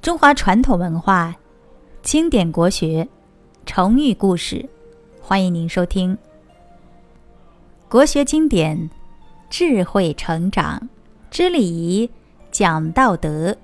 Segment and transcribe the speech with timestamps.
[0.00, 1.34] 中华传统文化，
[2.02, 3.08] 经典国学，
[3.66, 4.68] 成语故事，
[5.20, 6.16] 欢迎您收听。
[7.88, 8.90] 国学经典，
[9.48, 10.88] 智慧成长，
[11.30, 12.10] 知礼仪，
[12.50, 13.56] 讲道德，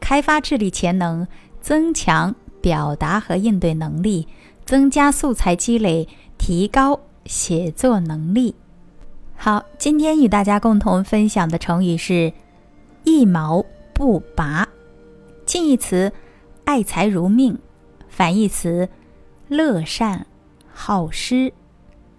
[0.00, 1.26] 开发智力潜能，
[1.60, 4.28] 增强表达和应对能力，
[4.64, 6.08] 增加素材积累，
[6.38, 8.54] 提高写作能力。
[9.44, 12.32] 好，今天与大家共同分享的成语是
[13.02, 14.68] “一毛不拔”。
[15.44, 16.12] 近义词
[16.64, 17.58] “爱财如命”，
[18.08, 18.88] 反义词
[19.50, 20.28] “乐善
[20.72, 21.52] 好施”，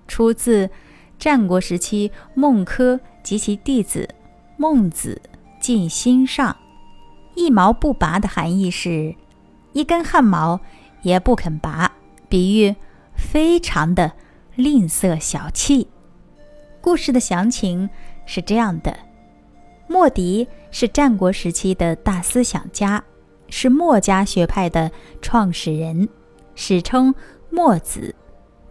[0.06, 0.70] 出自
[1.18, 4.10] 战国时期孟轲及其弟子
[4.58, 5.22] 孟子
[5.62, 6.52] 《尽心上》。
[7.36, 9.16] 一毛不拔的含义是，
[9.72, 10.60] 一根汗毛
[11.04, 11.94] 也不肯拔，
[12.28, 12.76] 比喻
[13.16, 14.12] 非常的
[14.56, 15.88] 吝啬小气。
[16.84, 17.90] 故事的详情
[18.26, 18.94] 是这样的：
[19.88, 23.02] 墨翟是战国时期的大思想家，
[23.48, 26.10] 是墨家学派的创始人，
[26.56, 27.16] 史称
[27.50, 28.14] 墨子。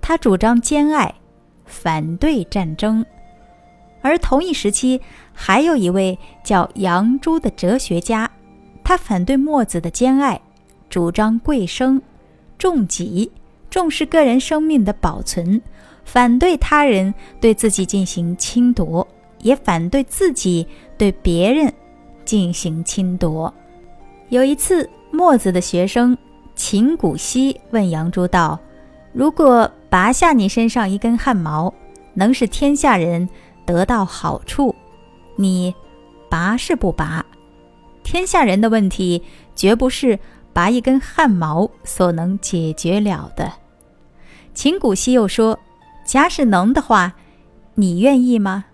[0.02, 1.14] 他主张兼爱，
[1.64, 3.02] 反对战争。
[4.02, 5.00] 而同一时期，
[5.32, 8.30] 还有一位叫杨朱的哲学家，
[8.84, 10.38] 他反对墨子的兼爱，
[10.90, 12.02] 主张贵生、
[12.58, 13.32] 重己，
[13.70, 15.62] 重视个人生命的保存。
[16.04, 19.06] 反对他人对自己进行侵夺，
[19.40, 20.66] 也反对自己
[20.98, 21.72] 对别人
[22.24, 23.52] 进行侵夺。
[24.28, 26.16] 有一次，墨子的学生
[26.54, 28.58] 秦谷溪问杨朱道
[29.12, 31.72] ：“如果拔下你身上一根汗毛，
[32.14, 33.28] 能使天下人
[33.64, 34.74] 得到好处，
[35.36, 35.74] 你
[36.28, 37.24] 拔是不拔？
[38.02, 39.22] 天下人的问题
[39.54, 40.18] 绝不是
[40.52, 43.50] 拔一根汗毛所能解决了的。”
[44.52, 45.58] 秦谷溪又说。
[46.12, 47.14] 假使能的话，
[47.74, 48.66] 你愿意吗？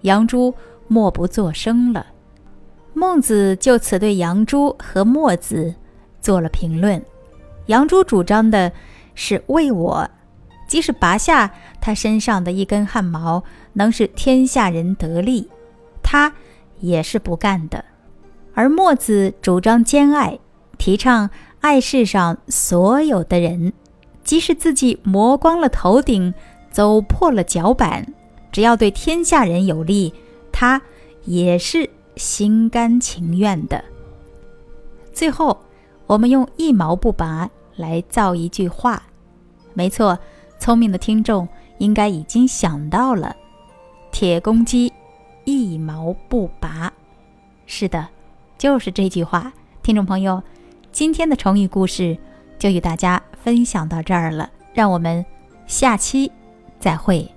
[0.00, 0.54] 杨朱
[0.88, 2.06] 默不作声了。
[2.94, 5.74] 孟子就此对杨朱和墨子
[6.22, 7.04] 做了评论。
[7.66, 8.72] 杨朱主张的
[9.14, 10.10] 是为我，
[10.66, 15.46] 即使拔下他身上的一根汗毛，能使天下人得利，
[16.02, 16.32] 他
[16.80, 17.84] 也是不干的。
[18.54, 20.38] 而墨子主张兼爱，
[20.78, 21.28] 提倡
[21.60, 23.74] 爱世上所有的人，
[24.24, 26.32] 即使自己磨光了头顶。
[26.72, 28.04] 走破了脚板，
[28.50, 30.12] 只要对天下人有利，
[30.50, 30.82] 他
[31.24, 33.84] 也是心甘情愿的。
[35.12, 35.60] 最后，
[36.06, 39.02] 我们用“一毛不拔”来造一句话。
[39.74, 40.18] 没错，
[40.58, 41.46] 聪明的听众
[41.78, 43.36] 应该已经想到了
[44.10, 44.92] ，“铁公鸡，
[45.44, 46.92] 一毛不拔”。
[47.66, 48.08] 是的，
[48.58, 49.52] 就是这句话。
[49.82, 50.42] 听众朋友，
[50.90, 52.16] 今天的成语故事
[52.58, 55.24] 就与大家分享到这儿了，让我们
[55.66, 56.30] 下期。
[56.82, 57.31] 再会。